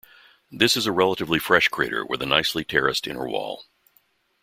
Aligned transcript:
This 0.51 0.75
is 0.75 0.87
a 0.87 0.91
relatively 0.91 1.37
fresh 1.37 1.67
crater 1.67 2.03
with 2.03 2.23
a 2.23 2.25
nicely 2.25 2.63
terraced 2.65 3.05
inner 3.05 3.29
wall. 3.29 3.65